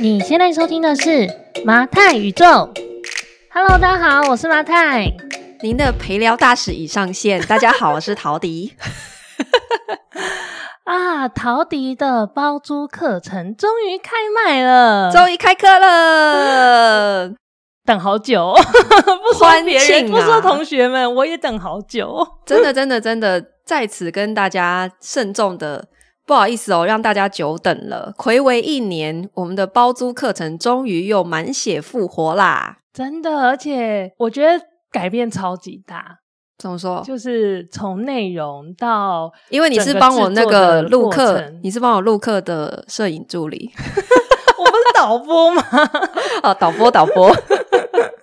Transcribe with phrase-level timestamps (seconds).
[0.00, 1.28] 你现在收听的是
[1.64, 2.72] 麻太宇宙。
[3.50, 5.12] Hello，大家好，我是麻太。
[5.60, 7.44] 您的陪聊大使已上线。
[7.46, 8.74] 大家好，我是陶迪。
[10.84, 17.32] 啊，陶迪的包租课程终于开卖了，终于开课了，
[17.84, 18.54] 等好久。
[19.32, 22.24] 不说别人，啊、不说同学们，我也等好久。
[22.46, 25.88] 真的，真的，真的，在此跟大家慎重的。
[26.28, 28.12] 不好意思哦，让大家久等了。
[28.18, 32.80] 暌违一年，我们的包租课程终于又满血复活啦！
[32.92, 36.18] 真的，而且我觉得改变超级大。
[36.58, 37.02] 怎么说？
[37.02, 43.70] 就是从内容到，因为你是帮我那个录课，你是帮我录课的摄影助理。
[44.58, 45.62] 我不是导播吗？
[46.44, 47.34] 哦，导播，导播。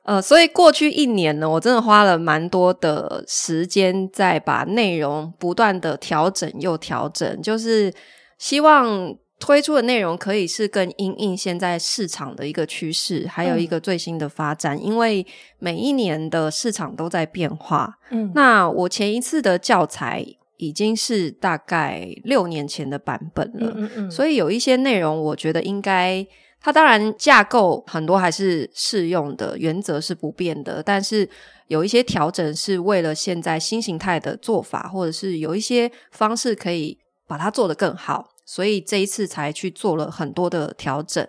[0.06, 7.92] 呃，所以过去一年呢，我真的花了蛮多的时间在把内容不断的调整又调整，就是
[8.38, 14.78] 希望推出的内容可以是更因应现在市场的一个趋势，还有一个最新的发展。
[14.78, 15.26] 嗯、因为
[15.58, 17.98] 每一年的市场都在变化。
[18.12, 20.24] 嗯，那我前一次的教材
[20.58, 26.28] 已经是大概六年前的版本了，嗯嗯嗯，所以有一些内容，我觉得应该。
[26.66, 31.30] 它当然架构很多还是适用的，原则是不变的，但是
[31.68, 41.24] 有一些调整是为了现在新形态的做法，或者是有一些方式可以把它做得更好，所以这一次才去做了很多的调整。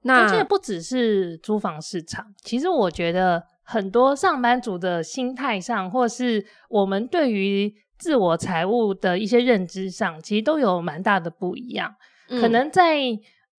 [0.00, 11.94] 那这不只是租房市场，其实我觉得很多上班族的心态上，或是我们对于自我财务的一些认知上，其实都有蛮大的不一样，
[12.30, 12.98] 嗯、可能在。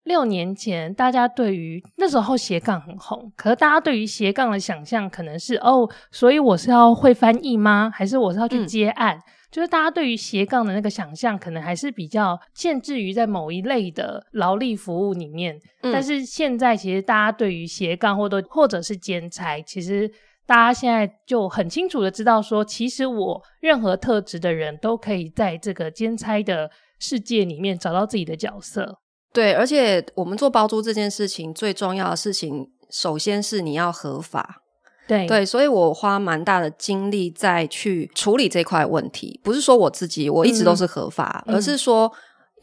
[0.03, 7.89] 六年前，大家对于那时候斜杠很红，可是大家对于斜杠的想象可能是哦，所以我是要会翻译吗？
[7.93, 9.15] 还是我是要去接案？
[9.15, 15.57] 嗯、就是大家对于斜杠的那个想象，可能还是比较限制于在某一类的劳力服务里面。
[15.83, 20.11] 嗯、但是现在，其实大家对于斜杠或者或者是兼差，其实
[20.45, 28.99] 大家现在就很清楚的知道说，其实我任何特质的人都可以在这个兼差的世界里面找到自己的角色。
[29.33, 34.61] 对，而且我们做包租这件事情，最重要的事情，首先是你要合法。
[35.05, 39.39] 对对，所以我花蛮大的精力在去处理这块问题。
[39.43, 42.09] 不是说我自己我一直都是合法，嗯、而是说。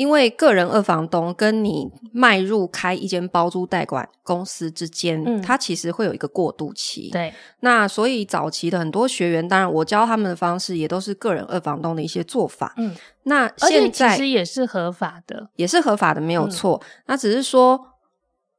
[0.00, 7.10] 因为个人二房东跟你迈入开一间包租代管公司之间，嗯，它其实会有一个过渡期。
[7.10, 7.30] 对，
[7.60, 12.72] 那所以早期的很多学员，当然我教他们的方式也都是个人二房东的一些做法。
[12.78, 16.80] 嗯，那现在其实也是合法的，也是合法的，没有错。
[16.82, 17.78] 嗯，那只是说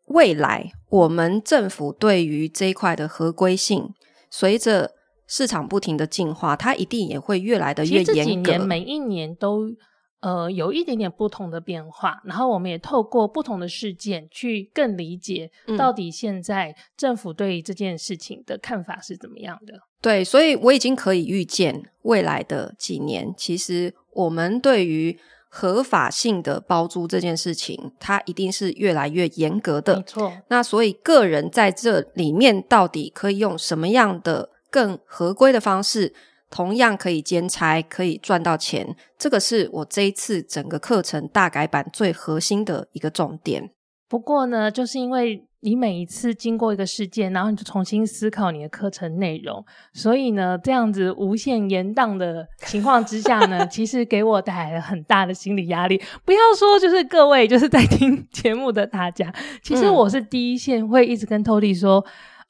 [0.09, 3.89] 未来我们政府对于这一块的合规性，
[4.29, 4.91] 随着
[5.25, 8.59] 市场不停的进化，它一定也会越来的越严格。
[8.59, 9.71] 每一年都。
[10.21, 19.73] 呃，有一点点不同的变化，然后我们也透过不同的事件去更理解到底现在政府对这件事情的看法是怎么样的。
[19.99, 29.97] 对，所以我已经可以预见未来的几年，其实我们对于合法性的包租这件事情，它一定是越来越严格的。
[29.97, 30.33] 没错。
[30.49, 36.13] 那所以个人在这里面到底可以用什么样的更合规的方式？
[36.51, 43.71] 同样可以兼差，可以赚到钱，这个是我这一次整个课程大改版最核心的一个重点。
[44.09, 49.63] 不过呢，就是因为你每一次经过一个事件，然后你就重新思考你的课程内容，
[49.93, 56.01] 所以呢，这样子无限延宕的情况之下呢， 其实给我带来了很大的心理压力。
[56.25, 59.33] 不要说就是各位就是在听节目的大家，
[59.63, 62.05] 其实我是第一线会一直跟 Tody 说。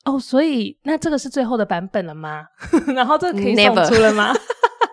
[0.06, 2.44] 哦，所以那这个是最后的版本了吗？
[2.96, 4.34] 然后这个可以送出了吗？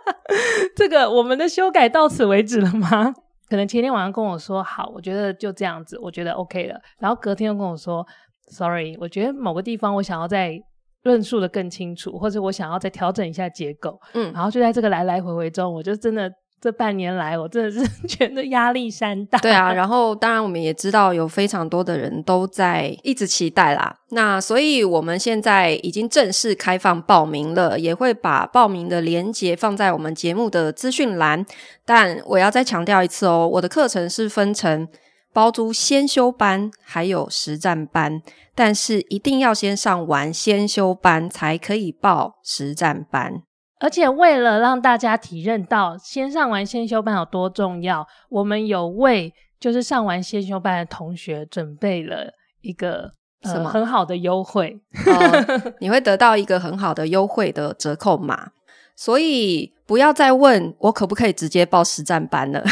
[0.76, 3.14] 这个我们的修改到此为止了吗？
[3.48, 6.78] 可能前天晚上跟我说好，我觉得就这样子，我觉得 OK 了。
[6.98, 8.06] 然后隔天又跟我说
[8.50, 10.60] ，Sorry，我觉得某个地方我想要再
[11.04, 13.98] 论述的更清楚，或者我想要再调整一下结构。
[14.12, 16.30] 嗯，然后就在这个来来回回中，我就真的。
[16.60, 19.38] 这半年来，我真的是 觉得压力山大。
[19.38, 23.94] 对啊，然后当然我们也知道有非常多的人都在一直期待啦。
[24.10, 31.46] 那所以我们现在已经正式开放报名了，也会把报名的链接放在我们节目的资讯栏。
[31.84, 34.88] 但我要再强调一次哦，我的课程是分成
[35.32, 38.20] 包租先修班还有实战班，
[38.55, 43.43] 但是一定要先上完先修班才可以报实战班。
[43.80, 58.50] 而且为了让大家体认到先上完先修班有多重要，我们有为就是上完先修班的同学准备了一个什么、呃、很好的优惠，哦、 你会得到一个很好的优惠的折扣码，
[58.96, 62.64] 所以不要再问我可不可以直接报实战班了。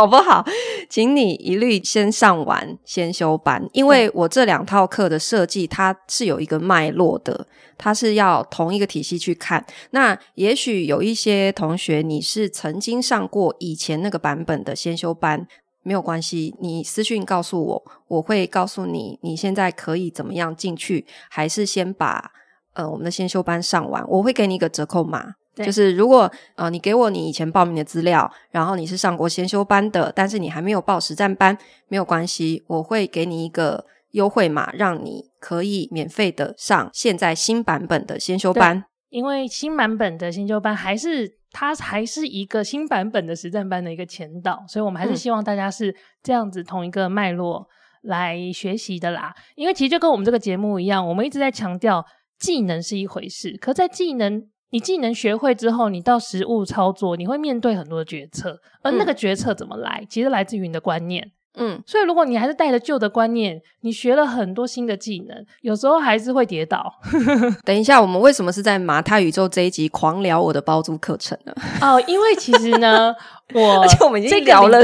[0.00, 0.42] 好不好？
[0.88, 9.62] 请你一律先上完先修班，因为我这两套课的设计它是有一个脉络的，它是要同一个体系去看。
[9.90, 15.46] 那也许有一些同学你是曾经上过以前那个版本的先修班，
[15.82, 22.30] 没有关系，你私讯告诉我，我会告诉你你现在可以怎么样进去，还是先把
[22.72, 25.34] 呃我们的先修班上完，我会给你一个折扣码。
[25.56, 31.56] 就是如果呃你给我你以前报名的资料，然后你是上过先修班的，但是你还没有报实战班，
[31.88, 38.84] 没有关系，我会给你一个优惠码，让你可以免费的上现在新版本的先修班。
[39.10, 47.66] 因为新版本的先修班还是它还是一个新版本的实战班的一个前导，所以我们还是希望大家是这样子同一个脉络
[48.02, 49.34] 来学习的啦。
[49.56, 52.06] 因为其实就跟我们这个节目一样，我们一直在强调
[52.38, 54.48] 技能是一回事，可在技能。
[54.70, 61.32] 你技能学会之后，你到实物操作，你会面对很多的决策，而那个决策怎么来，嗯、其实来自于你的观念。
[61.56, 66.92] 嗯，所以如果你还是带着旧的观念，你学了很多新的技能，有时候还是会跌倒。
[67.66, 71.52] 等一下，我们为什么是在马太宇宙这一集狂聊我的包租课程呢？
[71.82, 73.12] 哦，因为其实呢，
[73.52, 74.80] 我而且我们已经聊了，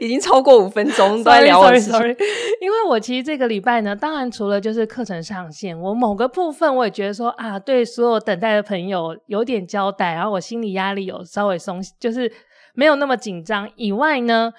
[0.00, 1.60] 已经超过五分钟都在聊。
[1.62, 2.16] Sorry, sorry, sorry。
[2.60, 12.30] 因为我其实这个礼拜呢，当然除了就是课程上线，我某个部分我也觉得说啊，对所有等待的朋友有点交代，然后我心理压力有稍微松，就是
[12.74, 14.52] 没有那么紧张以外呢。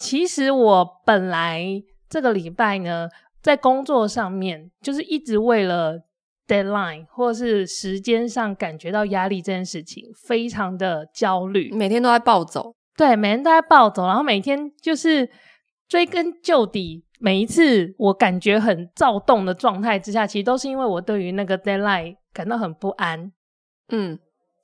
[0.00, 1.62] 其实我本来
[2.08, 3.06] 这个礼拜呢，
[3.42, 6.00] 在工作上面就是一直为了
[6.48, 12.74] deadline 或是时间上感觉到压力这件事情，非常的焦虑，每天都在暴走。
[12.96, 15.30] 对，每天都在暴走，然后每天就是
[15.86, 17.04] 追根究底。
[17.22, 23.30] 每一次我感觉很躁动的状态之下，其实都是因为我对于那个 deadline 感到很不安。
[23.90, 24.18] 嗯，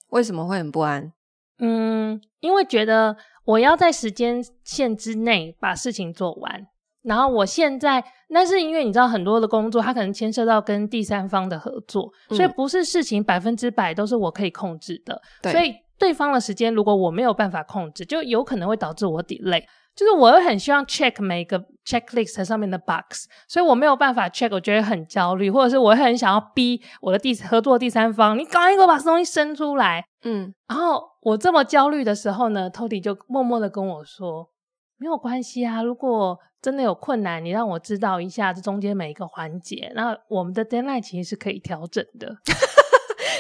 [0.09, 1.13] 为什么会很不安？
[1.59, 3.17] 嗯，因为觉得。
[3.47, 6.67] 我要在时间线之内把事情做完，
[7.05, 15.23] 然后我现在那是因为你知道很多的工作，它可能牵涉到跟第三方的合作，嗯、所以不是事情百分之百都是我可以控制的。
[15.41, 19.63] 对，所以对方的时间如果我没有办法控制，就有可能会导致我 delay。
[19.97, 30.05] 就是我又很希望 check 每个 checklist 上面的 box，所以我没有办法 check，我觉得很焦虑，或者是我很想要逼我的第合作第三方，你赶快给我把东西生出来。
[30.23, 34.51] 嗯，然后我这么焦虑的时候呢，Tody 就默默的跟我说，
[34.99, 42.37] 没有关系啊，如果真的有困难，你让我知道一下这中间每一个环节，那我们的 deadline 其实是可以调整的。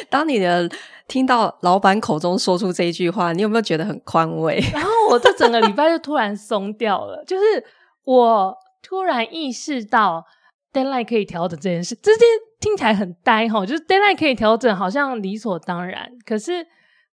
[0.08, 0.68] 当你的
[1.08, 4.58] 听到老板口中说出这一句话，你有没有觉得很宽慰？
[4.72, 7.64] 然后我这整个礼拜就突然松掉了，就是
[8.04, 10.24] 我突然意识到
[10.72, 11.94] deadline 可以调整这件事。
[11.96, 12.26] 这件
[12.60, 16.10] 听起来很呆哈，就是 deadline 可以调整，好像理所当然。
[16.24, 16.66] 可是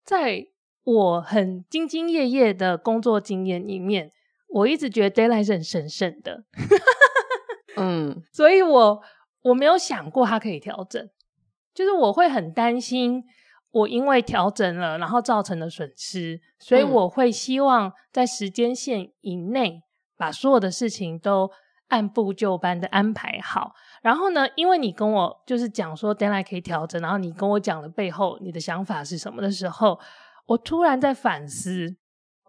[0.04, 0.46] 在
[0.84, 4.12] 我很兢兢业业的工作经验里面，
[4.50, 6.44] 我一直觉得 deadline 是很神圣的。
[7.78, 9.02] 嗯，所以我
[9.44, 11.10] 我没有想过它可以调整。
[11.74, 13.24] 就是我会很担心，
[13.72, 19.82] 我因为调整了，然后造成的损失，所以我会希望在时间线以内
[20.16, 21.50] 把所有的事情都
[21.88, 23.72] 按部就班的安排好。
[24.04, 30.00] 然后呢，因为你跟我就是讲说 deadline 可以调整，然后你跟我讲了背后你的想法是什么的时候，
[30.46, 31.96] 我突然在反思，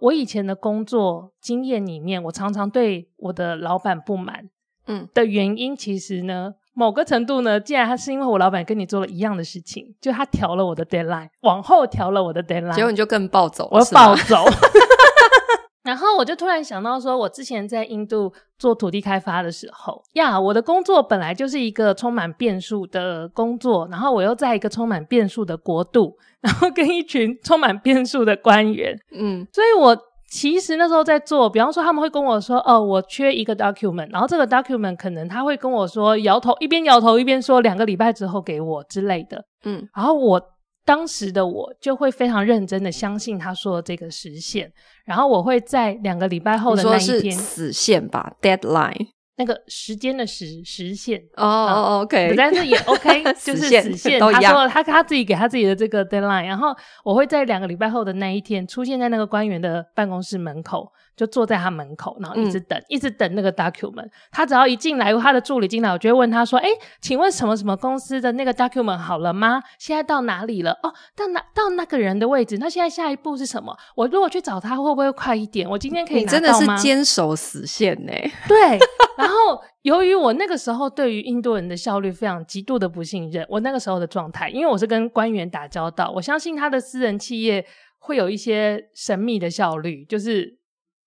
[0.00, 4.50] 我以前的工作经验里面，我常常对我的老板不满，
[4.86, 6.56] 嗯，的原因其实呢。
[6.74, 14.44] 某个程度呢，既然他是因为我老板跟你做了一样的事情，就他调了我的 deadline，往后调了我的 deadline，结果你就更暴走我要暴走。
[15.84, 29.96] 然后我就突然想到说，我之前在印度做土地开发的时候呀，我的工作本来就是一个充满变数的工作，然后我又在一个充满变数的国度，然后跟一群充满变数的官员，嗯，所以我。
[30.34, 40.42] 其实那时候在做，比方说他们会跟我说：“哦，我缺一个 document，然后这个 document 可能他会跟我说摇头，一边摇头一边说两个礼拜之后给我之类的。”嗯，然后我
[40.84, 44.68] 当时的我就会非常认真的相信他说的这个时限，
[45.06, 49.13] 然后我会在两个礼拜后的那一天，死线吧，deadline。
[49.36, 54.20] 那个时间的时时限哦哦，OK，但是也 OK，就是死线。
[54.20, 56.68] 他说他他自己给他自己的这个 deadline，然后
[57.04, 60.92] 我会在两个礼拜后的那一天出现在那个官员的办公室门口。
[61.16, 64.08] 就坐在他门口，然后一直等，嗯、一直等那个 document。
[64.32, 66.68] 他只要一进来，他的助理进来，我就会问他说：“哎，
[67.00, 69.62] 请问什么什么公司的那个 document 好了吗？
[69.78, 70.72] 现在到哪里了？
[70.82, 72.58] 哦，到哪到那个人的位置？
[72.58, 73.76] 那现在下一步是什么？
[73.94, 75.68] 我如果去找他，会不会快一点？
[75.70, 78.12] 我今天可以拿到吗？”你真的是坚守死线呢。
[78.48, 78.78] 对。
[79.16, 79.34] 然后
[79.82, 87.64] 由于我那个时候对于印度人的效率非常极度的不信任，我那个时候的状态，因为我是跟官员打交道，我相信他的私人企业
[87.98, 90.58] 会有一些神秘的效率，就是。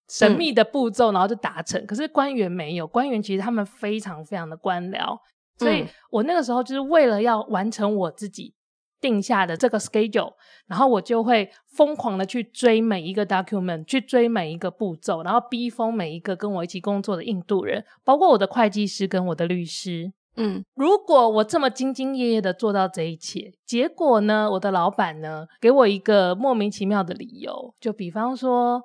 [0.09, 1.85] 神秘的步骤，然后就达成。
[1.85, 5.17] 可是官员没有，官员其实他们非常非常的官僚，
[5.57, 8.53] 所以我那个时候就是为了要完成我自己
[8.99, 10.33] 定下的这个 schedule，
[10.67, 20.13] 然后我就会疯狂的去追每一个 document，去追每一个步骤，然后逼疯每一个跟我一起工作的印度人，包括我的会计师跟我的律师。
[20.39, 28.83] 嗯，如果我这么兢兢业业的做到这一切，结果呢，我的老板呢给我一个莫名其妙的理由，就比方说，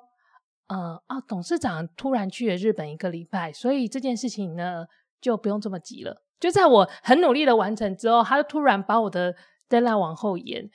[0.67, 4.85] 呃啊，董事长突然去了日本一个礼拜，所以这件事情呢
[5.21, 6.23] 就不用这么急了。
[6.39, 9.35] 就在我很努力的完成之后，他就突然把我的
[9.69, 10.69] deadline 往后延。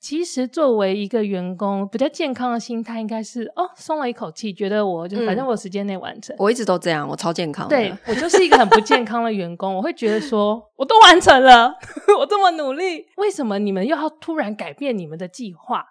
[0.00, 6.34] 其实作为一个员工，比较健康的心态应该是哦，松了一口气，觉得我就反正我时间内完成。
[6.36, 6.38] 嗯。
[6.38, 7.76] 我一直都这样，我超健康的。
[7.76, 11.74] 对，我就是一个很不健康的员工，我会觉得说，我都完成了，
[12.16, 15.84] 我这么努力，为什么你们又要突然改变你们的计划？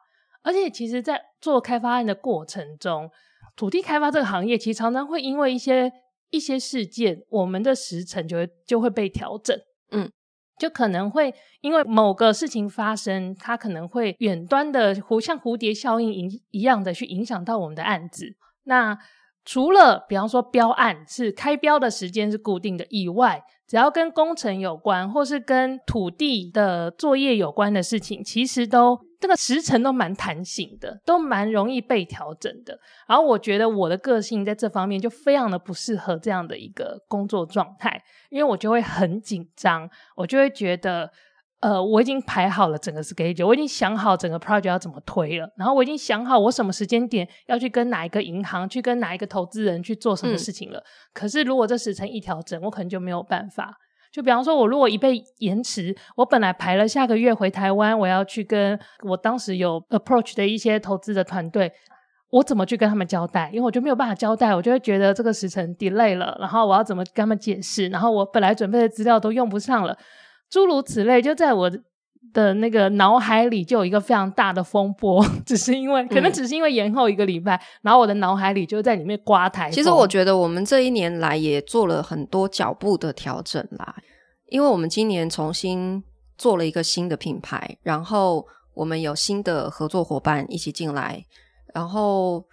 [0.47, 3.09] 而且，其实，在做开发案的过程中，
[3.55, 5.91] 土地开发这个行业其实常常会因为一些
[6.29, 9.59] 一些事件，我们的时程就会就会被调整。
[9.91, 10.09] 嗯。
[10.59, 18.35] 就可能会因为某个事情发生，它可能会远端的蝴像蝴蝶效应影一样的去影响到我们的案子。
[18.63, 18.97] 那
[19.45, 32.79] 除了比方说标案是开标的时间是固定的以外，只要跟工程有关或是跟土地的作业有关的事情，其实都这个时程都蛮弹性的，都蛮容易被调整的。
[33.07, 41.11] 然后我觉得我的个性在这方面就非常的不适合这样的一个工作状态，因为我就会很紧张，我就会觉得。
[41.59, 50.77] 呃，我已经排好了整个 schedule，我已经想好整个 project 要怎么推了，然后我已经想好我什么时间点要去跟哪一个银行，去跟哪一个投资人去做什么事情了。
[50.77, 53.75] 嗯、可是如果这时程一调整，我可能就没有办法。
[54.17, 61.71] 就比方说，我如果一被延迟，我本来排了下个月回台湾，我要去跟我当时有 approach 的一些投资的团队，
[62.31, 63.51] 我怎么去跟他们交代？
[63.53, 67.89] 因为我就没有办法交代，我就会觉得这个时辰 delay 了，然后我要怎么跟他们解释？
[67.89, 69.95] 然后我本来准备的资料都用不上了。
[70.49, 71.71] 诸如此类，就在我
[72.33, 79.71] 的那个脑海里就有一个非常大的风波， 只是因为可能只是因为延后一个礼拜，嗯、然后我的脑海里就在里面刮台风。
[79.73, 83.95] 其实我觉得我们这一年来也做了很多脚步的调整啦，
[84.47, 86.03] 因为我们今年重新
[86.37, 91.25] 做了一个新的品牌，然后我们有新的合作伙伴一起进来，
[91.73, 92.45] 然后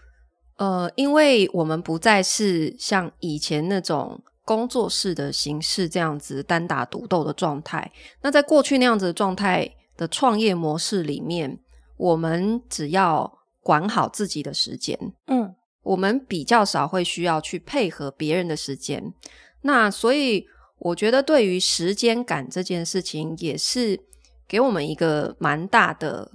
[0.56, 4.23] 呃，因为我们不再是像以前那种。
[4.44, 11.58] 工作室的形式这样子单打独斗的状态，那在过去那样子的状态的创业模式里面，
[11.96, 14.98] 我们只要管好自己的时间，
[15.28, 19.14] 嗯，我们比较少会需要去配合别人的时间。
[19.62, 20.44] 那所以
[20.78, 23.98] 我觉得对于时间感这件事情，也是
[24.46, 26.30] 给我们一个蛮大的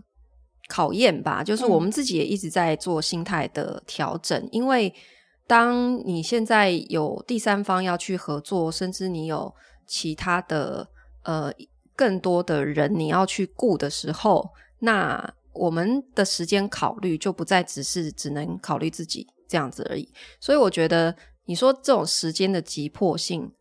[0.67, 1.43] 考验吧。
[1.43, 4.91] 就是我们自己也一直在做心态的调整，因为。
[5.49, 9.51] 当你现在有第三方要去合作，甚至你有
[9.87, 10.87] 其他的
[11.23, 11.51] 呃
[11.95, 14.47] 更多的人你要去顾的时候，
[14.81, 20.07] 那我们的时间考虑就不再只是只能考虑自己这样子而已。
[20.39, 21.15] 所以我觉得
[21.47, 23.51] 你说这种时间的急迫性，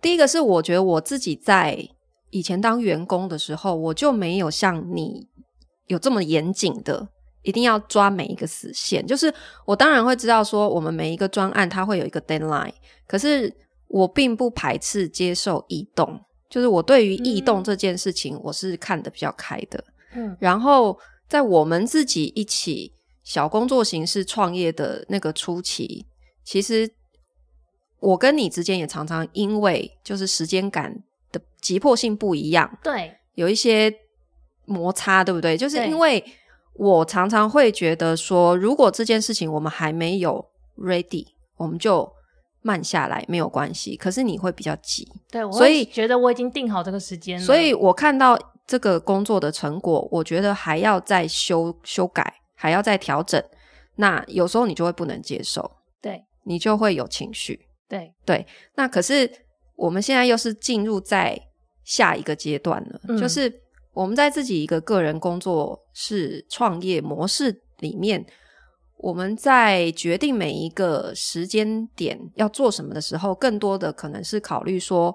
[0.00, 1.84] 第一个是我觉得我自己在
[2.30, 5.26] 以前当员工的时候，我就没有像你
[5.88, 7.08] 有这么严谨的。
[7.42, 9.32] 一定要抓每一个死线，就是
[9.64, 12.72] 我当然会知道说，我们每一个专案它会有一个 deadline，
[13.06, 13.50] 可是
[13.86, 19.82] 我并不排斥接受异动，就是我对于异动这件事情，我是看得比较开的。
[20.14, 22.92] 嗯，然后在我们自己一起
[23.22, 26.06] 小工作形式创业的那个初期，
[26.44, 26.90] 其实
[28.00, 30.92] 我跟你之间也常常因为就是时间感
[31.30, 33.94] 的急迫性不一样，对，有一些
[34.66, 35.56] 摩擦，对不对？
[35.56, 36.22] 就是因为。
[36.78, 40.42] 我常常会觉得说，如果这件事情我们还没有
[40.76, 42.08] ready，我们就
[42.62, 43.96] 慢下来没有关系。
[43.96, 47.44] 可是你会比较急，对，所以觉得我已经定好这个时间了。
[47.44, 53.42] 所以我看到这个工作的成果，我觉得还要再修修改，还要再调整。
[53.96, 55.68] 那有时候你就会不能接受，
[56.00, 58.46] 对，你就会有情绪，对对。
[58.76, 59.28] 那可是
[59.74, 61.36] 我们现在又是进入在
[61.82, 63.52] 下一个阶段了，嗯、就是。
[63.98, 68.24] 我们在自己一个个人工作室创业模式里面，
[68.98, 75.12] 我们在决定每一个时间点要做什么的时候，更多的可能是考虑说，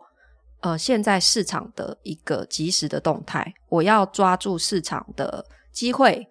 [0.59, 6.27] 呃，现在市场的一个及时的动态，我要抓住市场的机会。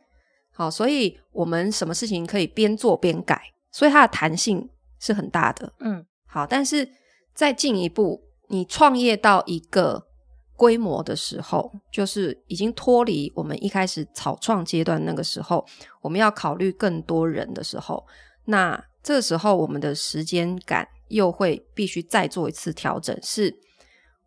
[0.53, 3.41] 好，所以我们什么事情可以边做边改，
[3.71, 4.69] 所以它的弹性
[5.01, 5.73] 是很大的。
[5.81, 6.87] 嗯，好，但是
[7.35, 10.09] 再进一步，你创业到一个。
[10.57, 15.65] 规模的时候，就是已经脱离我们一开始草创阶段那个时候，
[16.01, 18.05] 我们要考虑更多人的时候，
[18.45, 23.53] 那这时候我们的时间感又会必须再做一次调整，是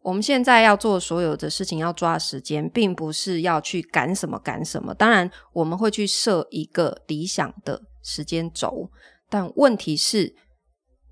[0.02, 4.94] 我们现在要做所有的事情要抓时间，并不是要去赶什么赶什么。
[4.94, 8.92] 当然，我们会去设一个理想的时间轴，
[9.30, 10.36] 但问题是，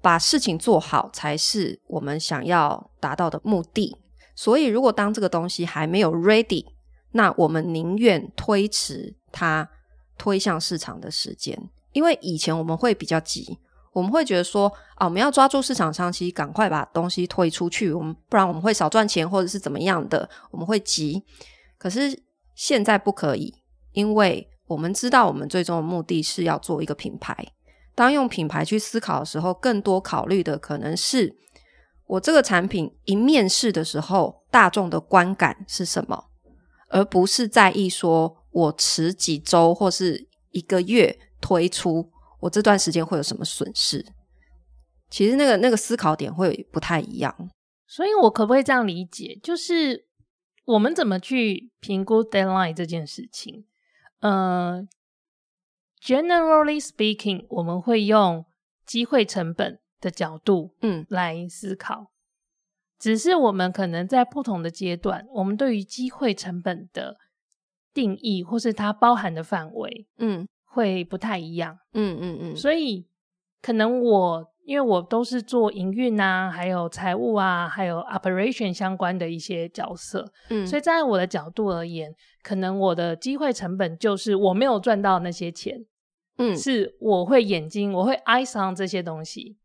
[0.02, 3.98] 把事情做好才是我们想要达到的目的。
[4.36, 6.66] 所以，如果当这个东西还没有 ready，
[7.12, 9.70] 那我们宁愿推迟它
[10.18, 11.70] 推向市场的时间。
[11.92, 13.60] 因为以前我们会比较急，
[13.92, 21.24] 我们会觉得说啊，我们要抓住市场商机，赶快把东西推出去，我们不然我们会少赚钱，或者是怎么样的，我们会急。
[21.78, 22.24] 可是
[22.56, 23.54] 现在不可以，
[23.92, 27.38] 因为我们知道我们最终的目的是要做一个品牌。
[27.94, 31.36] 当用品牌去思考的时候，更多考虑的可能是
[32.08, 36.26] 我这个产品一面世的时候，大众的观感是什么，
[36.90, 41.20] 而不是在意说我迟几周或是一个月。
[41.44, 44.06] 推出我这段时间会有什么损失？
[45.10, 47.50] 其实那个那个思考点会不太一样。
[47.86, 49.38] 所以我可不可以这样理解？
[49.44, 50.06] 就是
[50.64, 53.66] 我们怎么去评估 deadline 这件事情？
[54.22, 54.88] 呃
[56.02, 58.46] ，generally speaking，我们会用
[58.86, 62.02] 机会成本的角度，嗯，来思考。
[62.02, 62.08] 嗯。
[63.00, 67.18] 只是我们可能在不同的阶段，我们对于机会成本的
[67.94, 70.48] 定义，或是它包含的范围，嗯。
[70.76, 73.06] 会不太一样，嗯嗯嗯，所以
[73.62, 85.86] 可能我因为我都是做营运啊，还有财务啊，还有 operation 相关的一些角色，嗯，所以在我的角度而言，可能我的机会成本就是我没有赚到那些钱，
[86.40, 89.58] 嗯，是我会眼睛我会 eyes on 这些东西。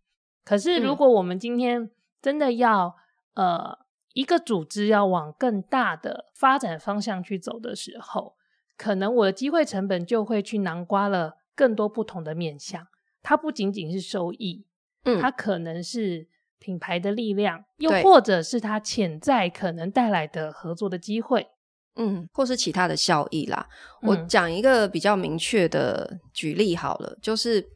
[0.48, 1.90] 可是如果我们今天
[2.22, 2.96] 真的要、
[3.34, 3.78] 嗯、呃
[4.14, 8.36] 一个组织要往更大的发展方向去走的时候。
[8.78, 12.86] 可能我的机会成本就会去囊括了更多不同的面向，
[13.24, 14.64] 它不仅仅是收益，
[15.02, 16.28] 嗯，它可能是
[16.60, 21.48] 品牌的力量，又或者是它潜在可能带来的合作的机会，
[21.96, 23.68] 嗯，或是其他的效益啦。
[24.02, 27.68] 嗯，我讲一个比较明确的举例好了，就是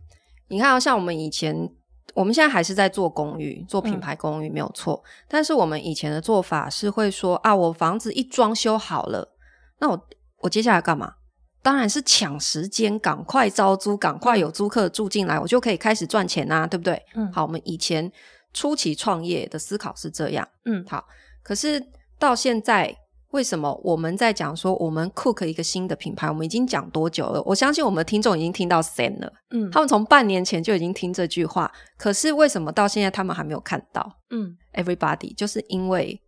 [0.46, 1.68] 你看，像我们以前，
[2.14, 9.34] 我们现在还是在做公寓，做品牌公寓没有错，嗯，但是我们以前的做法是会说啊，我房子一装修好了，
[9.78, 10.08] 那我。
[10.42, 11.14] 我接下来干嘛？
[11.62, 17.00] 当然是抢时间，赶快招租，赶快有租客住进来，我就可以开始赚钱啊，对不对？
[17.14, 18.10] 嗯，好，我们以前
[18.52, 21.04] 初期创业的思考是这样，嗯，好。
[21.44, 21.80] 可是
[22.18, 22.92] 到现在，
[23.32, 26.28] 为什么我们在讲说我们 Cook 一个新的品牌？
[26.28, 27.42] 我们已经讲多久了？
[27.42, 34.18] 我相信我们的听众已经听到三了，嗯，他们从半年前就已经听这句话，可是为什么到现在他们还没有看到？
[34.30, 36.20] 嗯，Everybody 就是因为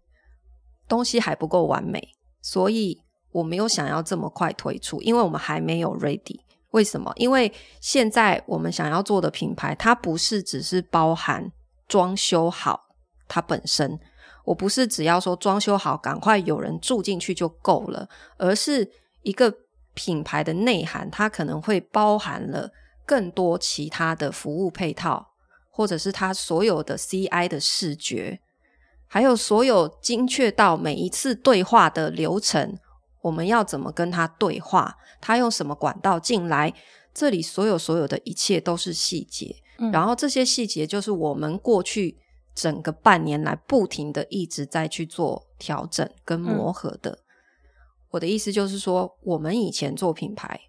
[0.89, 2.09] 东西还不够完美，
[2.43, 3.01] 所以。
[3.35, 6.39] 我没有想要这么快推出，因为我们还没有 ready。
[6.71, 7.13] 为什么？
[7.17, 11.51] 因为现在我们想要做的品牌，它不是只是包含
[11.89, 12.81] 装修好
[13.27, 13.99] 它本身，
[14.45, 18.91] 我不是只要说装修好，赶快有人住进去就够了，而是
[19.23, 19.53] 一个
[19.95, 22.71] 品牌的内涵，它可能会包含了
[23.07, 25.33] 更多其他的服务配套，
[25.71, 28.41] 或者是它所有的 CI 的视觉，
[29.07, 32.79] 还有所有精确到每一次对话的流程。
[33.23, 34.99] 我们要怎么跟他对话？
[35.21, 36.75] 他用什么管道进来？
[37.15, 42.19] 这里所有所有的一切都是细节，嗯，然后这些细节就是我们过去
[42.55, 47.11] 整个半年来不停的一直在去做调整跟磨合的。
[47.11, 47.19] 嗯，
[48.11, 50.61] 我的意思就是说，我们以前做品牌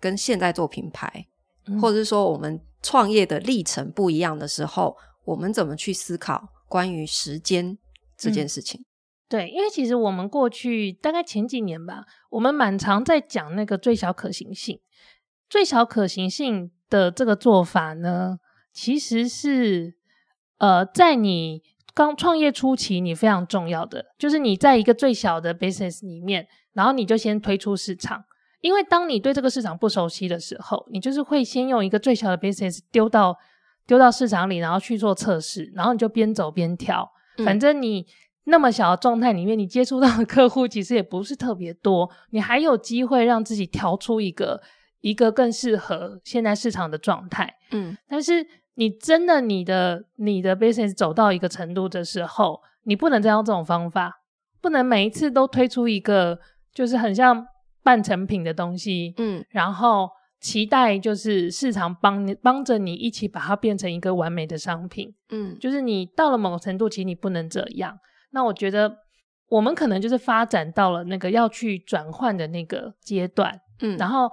[0.00, 1.26] 跟现在做品牌，
[1.66, 7.76] 嗯，或者是说我们创业的历程不一样的时候，我们怎么去思考关于时间
[8.16, 8.80] 这件事情？
[8.80, 8.84] 嗯
[9.32, 14.78] 对，因为其实我们过去大概前几年吧，我们蛮常在讲那个最小可行性。
[15.48, 18.36] 最小可行性的这个做法呢，
[18.74, 19.94] 其实是
[20.62, 21.60] 呃，在你
[21.92, 28.24] 刚创业初期，你非常重要的，就是你在一个最小的 business 里面，然后你就先推出市场。
[28.60, 33.36] 因为当你对这个市场不熟悉的时候，你就是会先用一个最小的 business 丢到
[33.88, 37.10] 丢到市场里，然后去做测试，然后你就边走边跳，
[37.44, 38.00] 反正你。
[38.00, 38.04] 嗯
[38.44, 44.60] 那么小的状态里面，你接触到的客户其实也不是特别多，你还有机会让自己调出一个
[45.00, 47.54] 一个更适合现在市场的状态。
[47.70, 54.22] 嗯，但是你真的你的你的 business 走到一个程度的时候，你不能再用这种方法，
[54.60, 56.38] 不能每一次都推出一个
[56.72, 57.46] 就是很像
[57.82, 60.08] 半成品的东西，嗯，然后
[60.40, 67.98] 期待就是市场帮你帮着你一起把它变成一个完美的商品，嗯，就是你到了某个程度，其实你不能这样。
[68.30, 68.96] 那我觉得
[69.48, 74.30] 我们可能就是发展到了那个要去转换的那个阶段，嗯，然后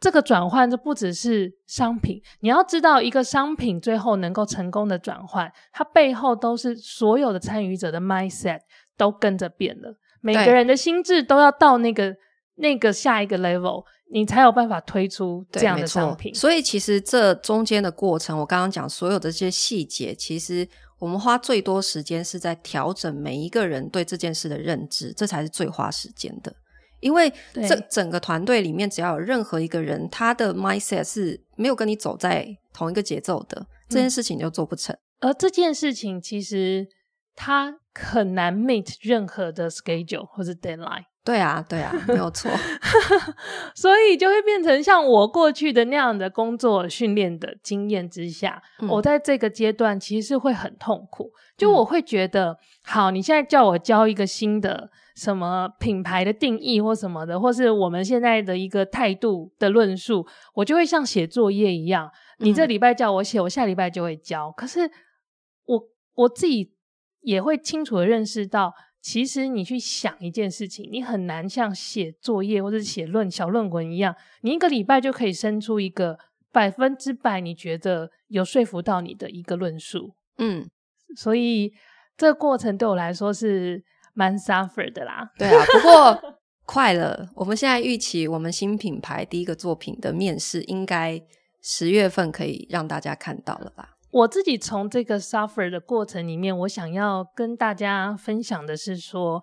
[0.00, 2.22] 这个转换，就不只是商品。
[2.40, 8.60] 你要知道，一个商品最后能够成功的转换，它背后都是所有的参与者的 mindset
[8.96, 9.98] 都跟着变了。
[10.20, 12.14] 每个人的心智都要到那个
[12.56, 16.34] 那个下一个 level，你才有办法推出这样的商品。
[16.34, 26.52] 所以，其实这中间的过程，我刚刚讲所有的这些细节，其实我们花最多时间是在调整每一个人对这件事的认知，这才是最花时间的。
[27.00, 34.96] 因为这整个团队里面，只要有任何一个人，他的 mindset 是没有跟你走在同一个节奏的，这件事情就做不成。
[35.20, 36.88] 嗯、而这件事情其实
[37.34, 41.04] 他很难 meet 任何的 schedule 或者 deadline。
[41.24, 42.50] 对啊，对啊，没有错。
[43.74, 51.30] 所以就会变成像我过去的那样的工作训练的经验之下，嗯、我在这个阶段其实是会很痛苦。
[51.56, 54.90] 就我会觉得，嗯、好，你现在叫我教一个新的。
[55.18, 62.08] 什么品牌的定义或什么的，或是我们现在的一个态度的论述，我就会像写作业一样。
[62.38, 64.52] 你这礼拜叫我写，我下礼拜就会教。
[64.52, 64.88] 可是
[65.64, 65.82] 我
[66.14, 66.72] 我自己
[67.22, 68.72] 也会清楚的认识到，
[69.08, 76.18] 其实你去想一件事情，你很难像写作业或者写论小论文一样，你一个礼拜就可以生出一个
[76.52, 80.12] 百分之百你觉得有说服到你的一个论述。
[80.36, 80.68] 嗯，
[81.16, 81.72] 所以
[82.18, 83.82] 这个过程对我来说是。
[84.14, 87.28] 蛮 suffer 的啦，对啊，不过 快了。
[87.36, 91.22] 我们现在预期我们新品牌第一个作品的面试，应该
[91.62, 93.90] 十月份可以让大家看到了吧？
[94.10, 99.42] 我自己从这个 suffer 的过程里面，我想要跟大家分享的是说，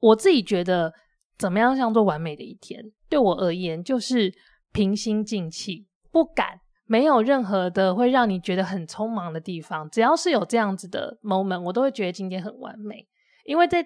[0.00, 0.92] 我自己觉得
[1.36, 4.32] 怎么样像做完美的一天，对我而言就是
[4.72, 9.88] 平心静气，不敢，没有任何的会让你觉得很匆忙的地方。
[9.90, 13.06] 只要是有这样子的 moment，我都会觉得今天很完美，
[13.44, 13.84] 因为在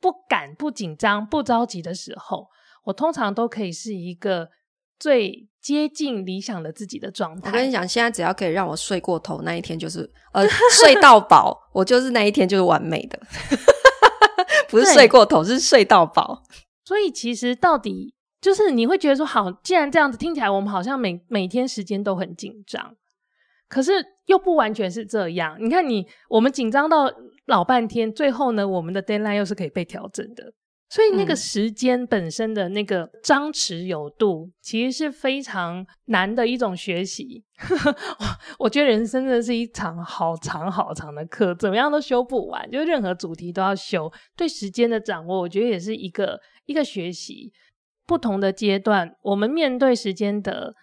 [0.00, 2.46] 不敢、不紧张、不着急的时候，
[2.84, 4.48] 我通常都可以是一个
[4.98, 7.50] 最接近理想的自己的状态。
[7.50, 13.20] 我跟你讲，现在只要可以让我睡过头，那一天就是呃 睡到饱，我就是那一天就是完美的。
[14.68, 16.42] 不是睡过头，是睡到饱。
[16.84, 22.94] 所以其实到底就是你会觉得说，好，既然这样子听起来，我们好像每每天时间都很紧张，
[23.68, 23.92] 可是
[24.26, 25.56] 又不完全是这样。
[25.60, 27.12] 你看你，我们紧张到。
[27.48, 30.52] 老半天，最后呢，我们的 deadline 又是可以被调整的，
[30.90, 37.44] 所以那个时间本身的那个张弛有度，其实是非常难的一种学习。
[38.58, 44.10] 我觉得人生真的是一场好长好长的课，怎么样都修不完，就任何主题都要修。
[44.34, 47.52] 对时间的掌握，我觉得也是一个一个学习。
[48.06, 50.74] 不同的阶段，我们面对时间的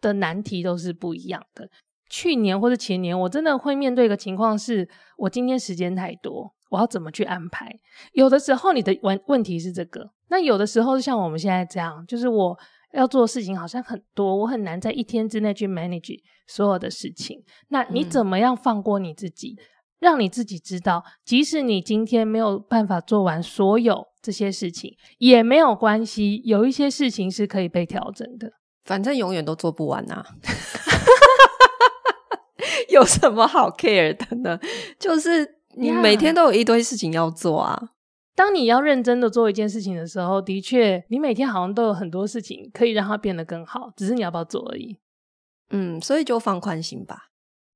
[0.00, 1.68] 的难题都是不一样的。
[2.10, 7.70] 去年或者前年，我真的会面对一个情况是，我今天时间太多，我要怎么去安排？
[8.12, 12.58] 有的时候你的问问题是这个，那有的时候像我们现在这样，就是我
[12.92, 16.18] 要做的事情好像很多，我很难在一天之内去 manage
[16.48, 17.40] 所有的事情。
[17.68, 19.62] 那你怎么样放过你自己，嗯、
[20.00, 28.50] 让你自己知道，即使你今天没有办法做完所有这些事情，也没有关系，有一些事情是可以被调整的，
[28.84, 30.26] 反正永远都做不完呐、啊。
[32.92, 34.58] 有什么好 care 的呢？
[34.98, 37.90] 就是你每天都有一堆事情要做啊。
[38.34, 44.96] 当你要认真的做一件事情的时候，的确，你每天好像都有很多事情可以让它变得更好，只是你要不要做而已。
[45.70, 47.28] 嗯，所以就放宽心吧。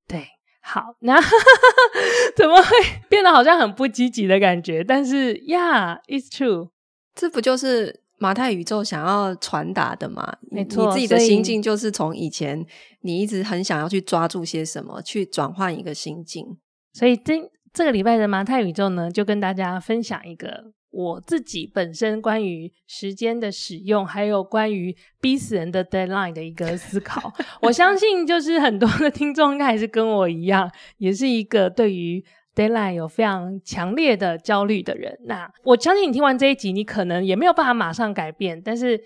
[0.07, 0.27] 对，
[0.61, 1.19] 好，那
[2.35, 2.69] 怎么会
[3.09, 4.83] 变得好像很不积极的感觉？
[4.83, 6.69] 但是，Yeah，it's true，
[7.13, 8.04] 这不就是？
[8.17, 12.65] 马太宇宙想要传达的嘛，没错，你自己的心境就是从以前
[13.01, 16.57] 你一直很想要去抓住些什么，去转换一个心境。
[16.93, 17.33] 所以这
[17.73, 27.33] 这个礼拜的马太宇宙呢，就跟大家分享一个我自己本身关于时间的使用，还有关于逼死人的 deadline 的一个思考。
[27.61, 32.23] 我相信，就是很多的听众应该还是跟我一样，也是一个对于。
[32.55, 38.99] Deadline 有非常强烈的焦虑的人，那我相信你听完这一集，你可能也没有办法马上改变，但是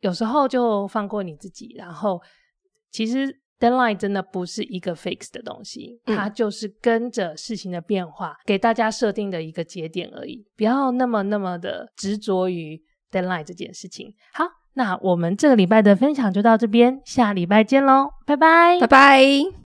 [0.00, 2.22] 有时候就放过你自己，然后
[2.92, 14.14] 其实 Deadline 真的不是一个 fix 的东西，它就是跟着事情的变化给大家设定的一个节点而已，不要那么那么的执着于 Deadline 这件事情。
[14.32, 19.67] 好，那我们这个礼拜的分享就到这边，下礼拜见喽，拜拜，拜拜。